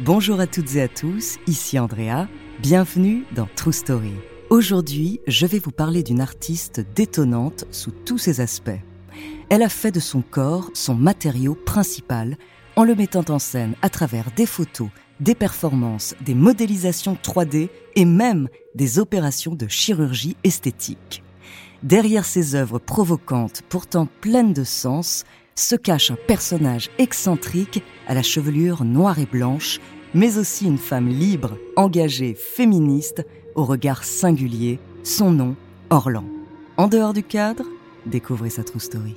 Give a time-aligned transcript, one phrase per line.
[0.00, 2.28] Bonjour à toutes et à tous, ici Andrea,
[2.60, 4.12] bienvenue dans True Story.
[4.48, 8.78] Aujourd'hui, je vais vous parler d'une artiste détonnante sous tous ses aspects.
[9.48, 12.38] Elle a fait de son corps son matériau principal
[12.76, 18.04] en le mettant en scène à travers des photos, des performances, des modélisations 3D et
[18.04, 21.24] même des opérations de chirurgie esthétique.
[21.82, 25.24] Derrière ces œuvres provocantes, pourtant pleines de sens,
[25.58, 29.80] se cache un personnage excentrique à la chevelure noire et blanche,
[30.14, 35.56] mais aussi une femme libre, engagée, féministe, au regard singulier, son nom,
[35.90, 36.24] Orlan.
[36.76, 37.64] En dehors du cadre,
[38.06, 39.16] découvrez sa true story.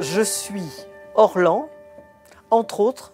[0.00, 0.86] Je suis
[1.16, 1.68] Orlan,
[2.50, 3.12] entre autres,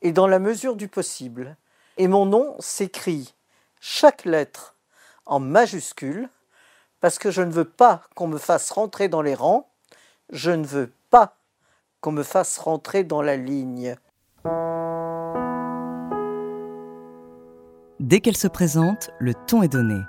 [0.00, 1.56] et dans la mesure du possible.
[1.98, 3.34] Et mon nom s'écrit
[3.80, 4.74] chaque lettre
[5.26, 6.30] en majuscule
[7.00, 9.68] parce que je ne veux pas qu'on me fasse rentrer dans les rangs,
[10.30, 11.36] je ne veux pas
[12.00, 13.96] qu'on me fasse rentrer dans la ligne.
[18.00, 20.00] Dès qu'elle se présente, le ton est donné.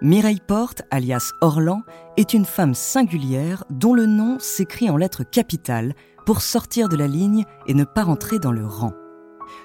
[0.00, 1.82] Mireille Porte, alias Orlan,
[2.16, 5.92] est une femme singulière dont le nom s'écrit en lettres capitales
[6.24, 8.92] pour sortir de la ligne et ne pas rentrer dans le rang.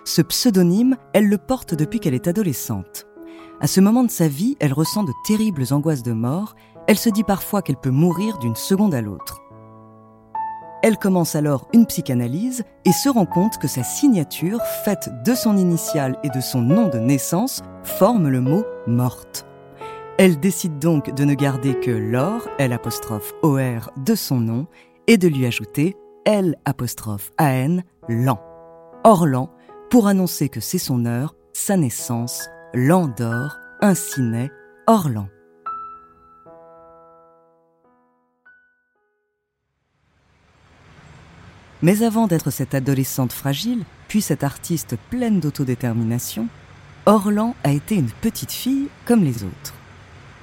[0.06, 3.06] Ce pseudonyme, elle le porte depuis qu'elle est adolescente.
[3.62, 6.56] À ce moment de sa vie, elle ressent de terribles angoisses de mort,
[6.88, 9.40] elle se dit parfois qu'elle peut mourir d'une seconde à l'autre.
[10.82, 15.58] Elle commence alors une psychanalyse et se rend compte que sa signature, faite de son
[15.58, 19.46] initiale et de son nom de naissance, forme le mot morte.
[20.20, 22.78] Elle décide donc de ne garder que l'or, L
[23.42, 24.68] OR de son nom,
[25.08, 26.56] et de lui ajouter L
[28.08, 28.40] l'an.
[29.04, 29.50] Orlan,
[29.90, 34.52] pour annoncer que c'est son heure, sa naissance, l'an d'or, ainsi naît
[34.86, 35.28] Orlan.
[41.82, 46.48] Mais avant d'être cette adolescente fragile, puis cette artiste pleine d'autodétermination,
[47.08, 49.74] Orlan a été une petite fille comme les autres.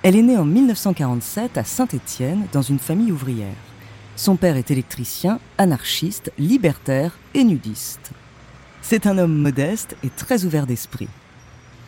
[0.02, 3.52] Elle est née en 1947 à Saint-Étienne dans une famille ouvrière.
[4.16, 8.12] Son père est électricien, anarchiste, libertaire et nudiste.
[8.80, 11.08] C'est un homme modeste et très ouvert d'esprit.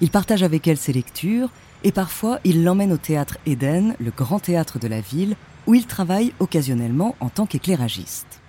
[0.03, 1.49] Il partage avec elle ses lectures
[1.85, 5.35] et parfois il l'emmène au théâtre Éden, le grand théâtre de la ville,
[5.67, 8.42] où il travaille occasionnellement en tant qu'éclairagiste.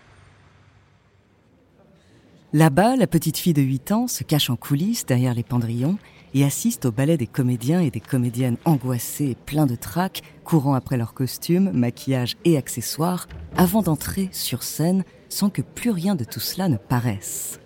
[2.56, 5.98] Là-bas, la petite fille de 8 ans se cache en coulisses derrière les pendrillons
[6.36, 10.76] et assiste au ballet des comédiens et des comédiennes angoissés et pleins de trac, courant
[10.76, 13.28] après leurs costumes, maquillage et accessoires,
[13.58, 17.60] avant d'entrer sur scène sans que plus rien de tout cela ne paraisse.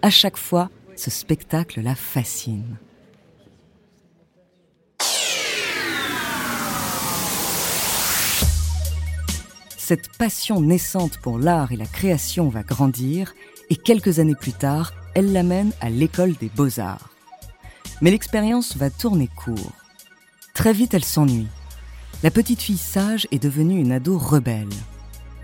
[0.00, 2.78] À chaque fois, ce spectacle la fascine.
[9.76, 13.34] Cette passion naissante pour l'art et la création va grandir
[13.70, 17.08] et quelques années plus tard, elle l'amène à l'école des beaux-arts.
[18.00, 19.72] Mais l'expérience va tourner court.
[20.54, 21.46] Très vite, elle s'ennuie.
[22.22, 24.68] La petite fille sage est devenue une ado rebelle.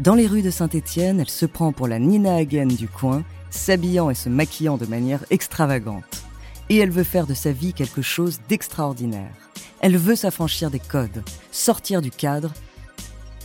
[0.01, 4.11] Dans les rues de Saint-Étienne, elle se prend pour la Nina Hagen du coin, s'habillant
[4.11, 6.25] et se maquillant de manière extravagante.
[6.69, 9.33] Et elle veut faire de sa vie quelque chose d'extraordinaire.
[9.81, 12.53] Elle veut s'affranchir des codes, sortir du cadre.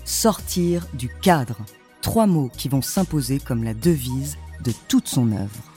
[0.03, 1.57] Sortir du cadre.
[2.01, 5.71] Trois mots qui vont s'imposer comme la devise de toute son œuvre.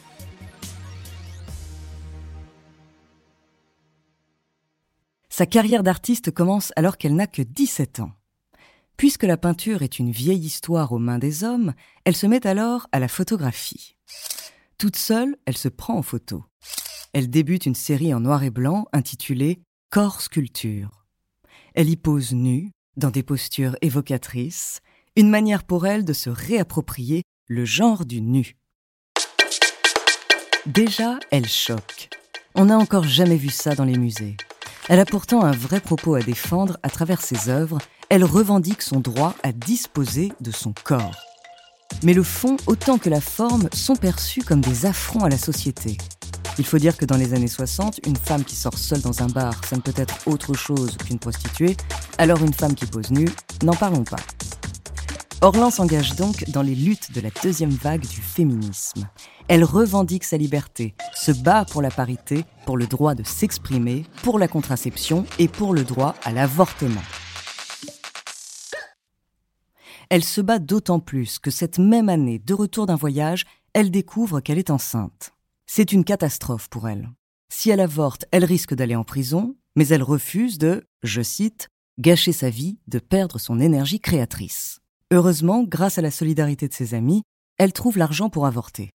[5.28, 8.12] Sa carrière d'artiste commence alors qu'elle n'a que 17 ans.
[8.96, 12.86] Puisque la peinture est une vieille histoire aux mains des hommes, elle se met alors
[12.92, 13.96] à la photographie.
[14.78, 16.44] Toute seule, elle se prend en photo.
[17.12, 19.60] Elle débute une série en noir et blanc intitulée
[19.90, 21.04] Corps sculpture.
[21.74, 24.80] Elle y pose nue, dans des postures évocatrices,
[25.16, 28.56] une manière pour elle de se réapproprier le genre du nu.
[30.66, 32.08] Déjà, elle choque.
[32.54, 34.38] On n'a encore jamais vu ça dans les musées.
[34.88, 37.78] Elle a pourtant un vrai propos à défendre à travers ses œuvres.
[38.08, 41.20] Elle revendique son droit à disposer de son corps.
[42.02, 45.98] Mais le fond autant que la forme sont perçus comme des affronts à la société.
[46.56, 49.26] Il faut dire que dans les années 60, une femme qui sort seule dans un
[49.26, 51.76] bar, ça ne peut être autre chose qu'une prostituée,
[52.16, 53.28] alors une femme qui pose nue,
[53.62, 54.16] n'en parlons pas.
[55.44, 59.10] Orlan s'engage donc dans les luttes de la deuxième vague du féminisme.
[59.46, 64.38] Elle revendique sa liberté, se bat pour la parité, pour le droit de s'exprimer, pour
[64.38, 67.02] la contraception et pour le droit à l'avortement.
[70.08, 73.44] Elle se bat d'autant plus que cette même année, de retour d'un voyage,
[73.74, 75.34] elle découvre qu'elle est enceinte.
[75.66, 77.10] C'est une catastrophe pour elle.
[77.50, 81.68] Si elle avorte, elle risque d'aller en prison, mais elle refuse de, je cite,
[81.98, 84.80] gâcher sa vie, de perdre son énergie créatrice.
[85.14, 87.22] Heureusement, grâce à la solidarité de ses amis,
[87.56, 88.90] elle trouve l'argent pour avorter.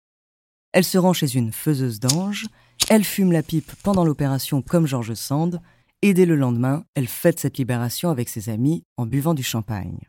[0.74, 2.48] Elle se rend chez une faiseuse d'anges,
[2.90, 5.62] elle fume la pipe pendant l'opération comme George Sand,
[6.02, 10.00] et dès le lendemain, elle fête cette libération avec ses amis en buvant du champagne.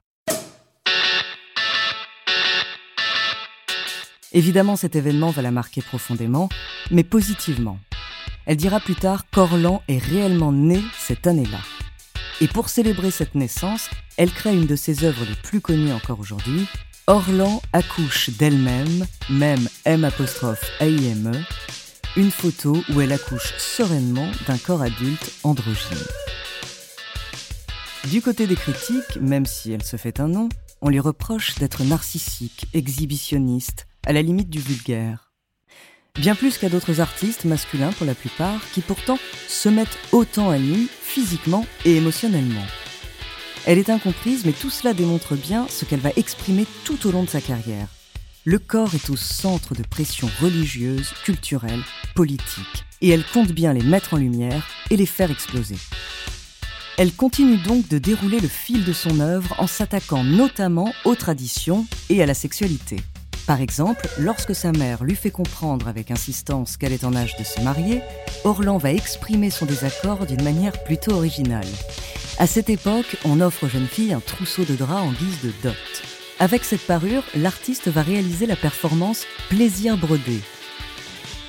[4.32, 6.48] Évidemment, cet événement va la marquer profondément,
[6.90, 7.78] mais positivement.
[8.46, 11.60] Elle dira plus tard qu'Orlan est réellement né cette année-là.
[12.40, 16.18] Et pour célébrer cette naissance, elle crée une de ses œuvres les plus connues encore
[16.18, 16.66] aujourd'hui.
[17.06, 21.38] Orlan accouche d'elle-même, même M apostrophe A-I-M-E,
[22.16, 26.04] une photo où elle accouche sereinement d'un corps adulte androgyne.
[28.10, 30.48] Du côté des critiques, même si elle se fait un nom,
[30.82, 35.32] on lui reproche d'être narcissique, exhibitionniste, à la limite du vulgaire.
[36.16, 40.58] Bien plus qu'à d'autres artistes masculins pour la plupart, qui pourtant se mettent autant à
[40.58, 42.64] nu physiquement et émotionnellement.
[43.68, 47.24] Elle est incomprise, mais tout cela démontre bien ce qu'elle va exprimer tout au long
[47.24, 47.88] de sa carrière.
[48.46, 51.82] Le corps est au centre de pressions religieuses, culturelles,
[52.14, 55.76] politiques, et elle compte bien les mettre en lumière et les faire exploser.
[56.96, 61.86] Elle continue donc de dérouler le fil de son œuvre en s'attaquant notamment aux traditions
[62.08, 62.96] et à la sexualité.
[63.46, 67.44] Par exemple, lorsque sa mère lui fait comprendre avec insistance qu'elle est en âge de
[67.44, 68.00] se marier,
[68.44, 71.66] Orlan va exprimer son désaccord d'une manière plutôt originale.
[72.40, 75.52] À cette époque, on offre aux jeunes filles un trousseau de draps en guise de
[75.60, 75.74] dot.
[76.38, 80.38] Avec cette parure, l'artiste va réaliser la performance Plaisir brodé.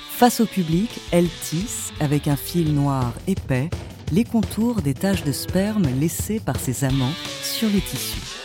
[0.09, 3.69] Face au public, elle tisse, avec un fil noir épais,
[4.11, 7.13] les contours des taches de sperme laissées par ses amants
[7.43, 8.39] sur les tissus.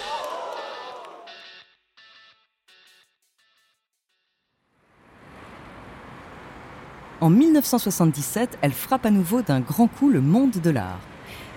[7.22, 11.00] En 1977, elle frappe à nouveau d'un grand coup le monde de l'art.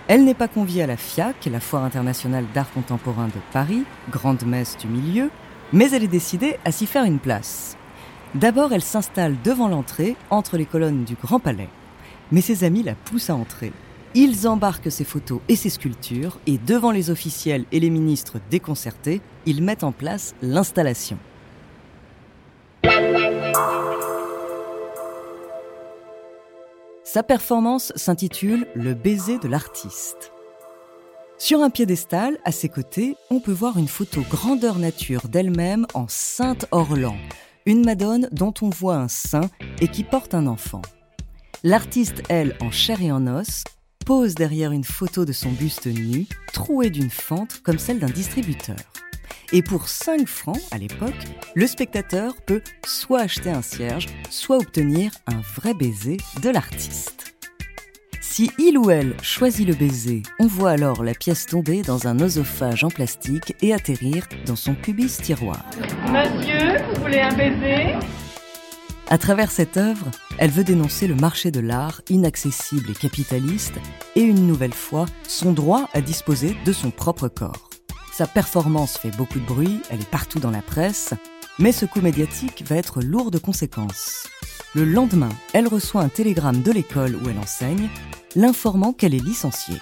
[0.08, 4.42] Elle n'est pas conviée à la FIAC, la Foire internationale d'art contemporain de Paris, grande
[4.46, 5.30] messe du milieu,
[5.74, 7.76] mais elle est décidée à s'y faire une place.
[8.34, 11.68] D'abord, elle s'installe devant l'entrée, entre les colonnes du Grand Palais.
[12.32, 13.70] Mais ses amis la poussent à entrer.
[14.14, 19.20] Ils embarquent ses photos et ses sculptures, et devant les officiels et les ministres déconcertés,
[19.44, 21.18] ils mettent en place l'installation.
[27.10, 30.30] Sa performance s'intitule Le baiser de l'artiste.
[31.38, 36.04] Sur un piédestal, à ses côtés, on peut voir une photo grandeur nature d'elle-même en
[36.06, 37.16] Sainte Orlan,
[37.64, 39.48] une Madone dont on voit un sein
[39.80, 40.82] et qui porte un enfant.
[41.64, 43.64] L'artiste, elle, en chair et en os,
[44.04, 48.76] pose derrière une photo de son buste nu, trouée d'une fente comme celle d'un distributeur.
[49.50, 51.14] Et pour 5 francs à l'époque,
[51.54, 57.34] le spectateur peut soit acheter un cierge, soit obtenir un vrai baiser de l'artiste.
[58.20, 62.20] Si il ou elle choisit le baiser, on voit alors la pièce tomber dans un
[62.20, 65.64] oesophage en plastique et atterrir dans son pubis tiroir.
[66.08, 67.94] Monsieur, vous voulez un baiser?
[69.08, 73.74] À travers cette œuvre, elle veut dénoncer le marché de l'art inaccessible et capitaliste
[74.14, 77.67] et une nouvelle fois son droit à disposer de son propre corps.
[78.18, 81.14] Sa performance fait beaucoup de bruit, elle est partout dans la presse,
[81.60, 84.26] mais ce coup médiatique va être lourd de conséquences.
[84.74, 87.88] Le lendemain, elle reçoit un télégramme de l'école où elle enseigne,
[88.34, 89.78] l'informant qu'elle est licenciée.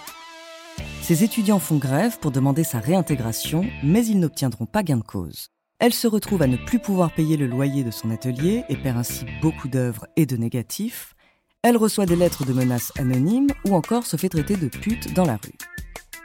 [1.00, 5.48] Ses étudiants font grève pour demander sa réintégration, mais ils n'obtiendront pas gain de cause.
[5.78, 8.98] Elle se retrouve à ne plus pouvoir payer le loyer de son atelier et perd
[8.98, 11.14] ainsi beaucoup d'œuvres et de négatifs.
[11.62, 15.24] Elle reçoit des lettres de menaces anonymes ou encore se fait traiter de pute dans
[15.24, 15.75] la rue.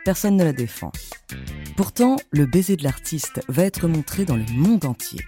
[0.03, 0.91] Personne ne la défend.
[1.77, 5.21] Pourtant, le baiser de l'artiste va être montré dans le monde entier.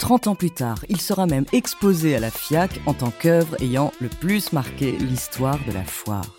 [0.00, 3.92] 30 ans plus tard, il sera même exposé à la FIAC en tant qu'œuvre ayant
[4.00, 6.36] le plus marqué l'histoire de la foire.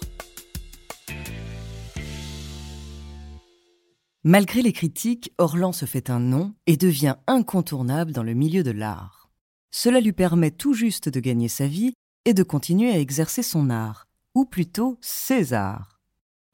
[4.25, 8.71] Malgré les critiques, Orlan se fait un nom et devient incontournable dans le milieu de
[8.71, 9.29] l'art.
[9.71, 11.93] Cela lui permet tout juste de gagner sa vie
[12.25, 15.98] et de continuer à exercer son art, ou plutôt ses arts.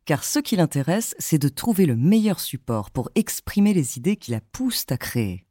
[0.06, 4.30] Car ce qui l'intéresse, c'est de trouver le meilleur support pour exprimer les idées qui
[4.30, 5.48] la poussent à créer.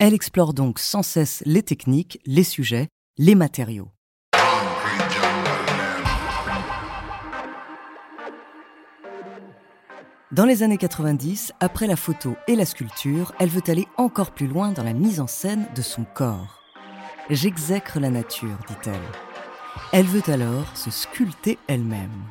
[0.00, 3.92] Elle explore donc sans cesse les techniques, les sujets, les matériaux.
[10.32, 14.48] Dans les années 90, après la photo et la sculpture, elle veut aller encore plus
[14.48, 16.60] loin dans la mise en scène de son corps.
[17.30, 19.00] J'exècre la nature, dit-elle.
[19.92, 22.24] Elle veut alors se sculpter elle-même.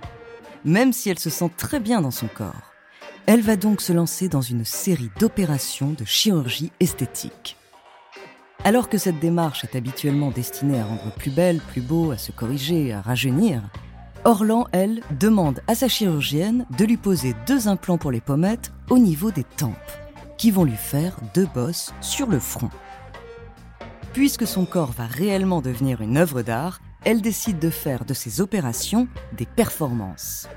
[0.66, 2.74] Même si elle se sent très bien dans son corps.
[3.28, 7.58] Elle va donc se lancer dans une série d'opérations de chirurgie esthétique.
[8.64, 12.32] Alors que cette démarche est habituellement destinée à rendre plus belle, plus beau, à se
[12.32, 13.62] corriger, à rajeunir,
[14.28, 18.98] Orlan, elle, demande à sa chirurgienne de lui poser deux implants pour les pommettes au
[18.98, 19.76] niveau des tempes,
[20.40, 22.72] qui vont lui faire deux bosses sur le front.
[24.14, 28.42] Puisque son corps va réellement devenir une œuvre d'art, elle décide de faire de ces
[28.42, 30.50] opérations des performances.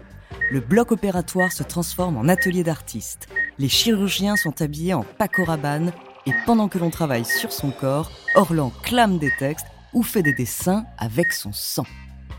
[0.50, 3.28] Le bloc opératoire se transforme en atelier d'artiste.
[3.59, 5.93] Les chirurgiens sont habillés en Paco Rabanne
[6.26, 10.33] et pendant que l'on travaille sur son corps, Orlan clame des textes ou fait des
[10.33, 11.85] dessins avec son sang.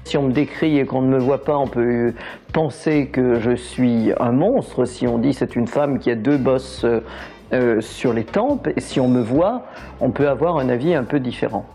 [0.06, 2.16] Si on me décrit et qu'on ne me voit pas, on peut
[2.52, 4.86] penser que je suis un monstre.
[4.86, 6.84] Si on dit c'est une femme qui a deux bosses
[7.54, 9.66] euh, sur les tempes, et si on me voit,
[10.00, 11.66] on peut avoir un avis un peu différent.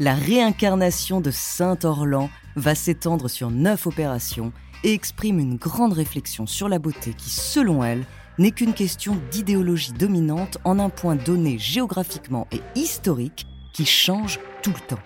[0.00, 4.52] La réincarnation de Saint Orlan va s'étendre sur neuf opérations
[4.84, 8.04] et exprime une grande réflexion sur la beauté qui, selon elle,
[8.38, 14.70] n'est qu'une question d'idéologie dominante en un point donné géographiquement et historique qui change tout
[14.70, 15.02] le temps.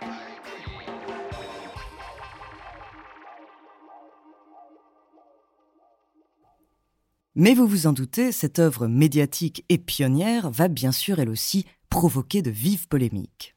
[7.34, 11.64] Mais vous vous en doutez, cette œuvre médiatique et pionnière va bien sûr elle aussi
[11.88, 13.56] provoquer de vives polémiques.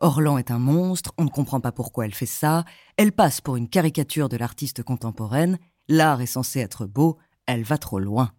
[0.00, 2.64] Orlan est un monstre, on ne comprend pas pourquoi elle fait ça,
[2.96, 7.78] elle passe pour une caricature de l'artiste contemporaine, l'art est censé être beau, elle va
[7.78, 8.32] trop loin.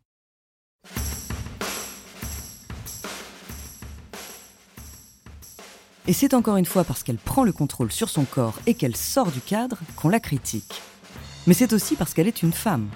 [6.06, 8.96] Et c'est encore une fois parce qu'elle prend le contrôle sur son corps et qu'elle
[8.96, 10.82] sort du cadre qu'on la critique.
[11.48, 12.88] Mais c'est aussi parce qu'elle est une femme.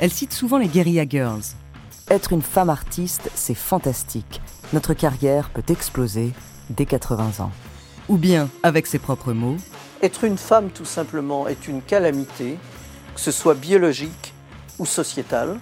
[0.00, 1.44] Elle cite souvent les guerrilla girls.
[2.10, 4.40] Être une femme artiste, c'est fantastique.
[4.72, 6.32] Notre carrière peut exploser
[6.70, 7.52] dès 80 ans.
[8.08, 9.56] Ou bien, avec ses propres mots,
[10.02, 12.58] Être une femme, tout simplement, est une calamité,
[13.14, 14.34] que ce soit biologique
[14.78, 15.58] ou sociétale.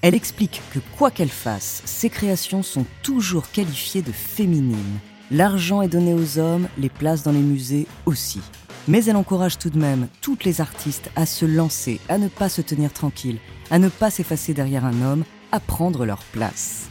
[0.00, 4.98] Elle explique que quoi qu'elle fasse, ses créations sont toujours qualifiées de féminines.
[5.30, 8.40] L'argent est donné aux hommes, les places dans les musées aussi.
[8.86, 12.48] Mais elle encourage tout de même toutes les artistes à se lancer, à ne pas
[12.48, 13.38] se tenir tranquille,
[13.70, 16.88] à ne pas s'effacer derrière un homme, à prendre leur place.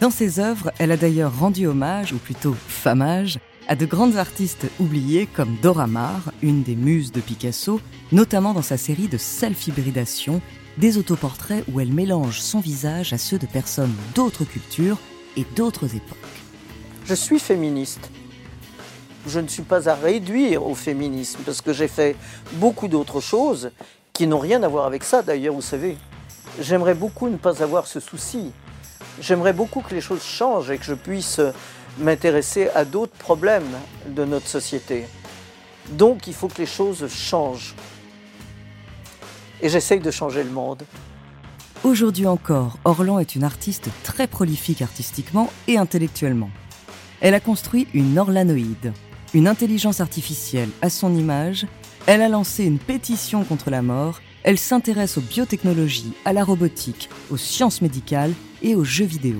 [0.00, 4.66] Dans ses œuvres, elle a d'ailleurs rendu hommage, ou plutôt famage, à de grandes artistes
[4.80, 7.80] oubliées comme Dora Maar, une des muses de Picasso,
[8.12, 10.40] notamment dans sa série de self-hybridation,
[10.78, 14.98] des autoportraits où elle mélange son visage à ceux de personnes d'autres cultures
[15.36, 16.18] et d'autres époques.
[17.04, 18.10] Je suis féministe
[19.26, 22.16] je ne suis pas à réduire au féminisme parce que j'ai fait
[22.52, 23.70] beaucoup d'autres choses
[24.12, 25.96] qui n'ont rien à voir avec ça d'ailleurs, vous savez.
[26.60, 28.52] J'aimerais beaucoup ne pas avoir ce souci.
[29.20, 31.40] J'aimerais beaucoup que les choses changent et que je puisse
[31.98, 33.76] m'intéresser à d'autres problèmes
[34.06, 35.06] de notre société.
[35.90, 37.74] Donc il faut que les choses changent.
[39.60, 40.84] Et j'essaye de changer le monde.
[41.84, 46.50] Aujourd'hui encore, Orlan est une artiste très prolifique artistiquement et intellectuellement.
[47.20, 48.92] Elle a construit une orlanoïde,
[49.34, 51.66] une intelligence artificielle à son image,
[52.06, 57.08] elle a lancé une pétition contre la mort, elle s'intéresse aux biotechnologies, à la robotique,
[57.30, 59.38] aux sciences médicales et aux jeux vidéo.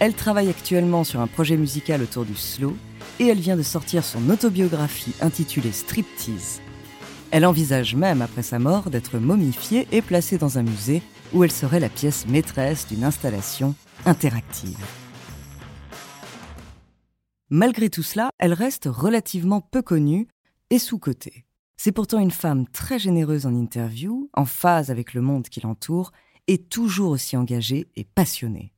[0.00, 2.76] Elle travaille actuellement sur un projet musical autour du slow
[3.18, 6.60] et elle vient de sortir son autobiographie intitulée Striptease.
[7.32, 11.02] Elle envisage même, après sa mort, d'être momifiée et placée dans un musée
[11.34, 13.74] où elle serait la pièce maîtresse d'une installation
[14.06, 14.78] interactive.
[17.50, 20.28] Malgré tout cela, elle reste relativement peu connue
[20.70, 21.44] et sous-cotée.
[21.76, 26.12] C'est pourtant une femme très généreuse en interview, en phase avec le monde qui l'entoure,
[26.46, 28.72] et toujours aussi engagée et passionnée.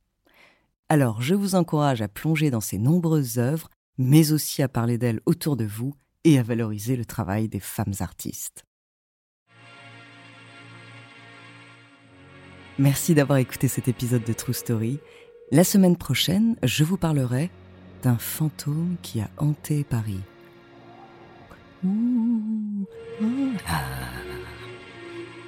[0.93, 5.21] Alors je vous encourage à plonger dans ses nombreuses œuvres, mais aussi à parler d'elles
[5.25, 5.95] autour de vous
[6.25, 8.65] et à valoriser le travail des femmes artistes.
[12.81, 14.99] Merci d'avoir écouté cet épisode de True Story.
[15.53, 17.53] La semaine prochaine, je vous parlerai
[18.03, 20.19] d'un fantôme qui a hanté Paris.